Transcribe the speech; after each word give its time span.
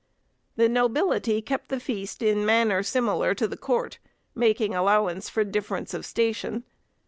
The 0.55 0.67
nobility 0.67 1.43
kept 1.43 1.69
the 1.69 1.79
feast 1.79 2.23
in 2.23 2.43
manner 2.43 2.81
similar 2.81 3.35
to 3.35 3.47
the 3.47 3.55
court, 3.55 3.99
making 4.33 4.73
allowance 4.73 5.29
for 5.29 5.43
difference 5.43 5.93
of 5.93 6.07
station. 6.07 6.63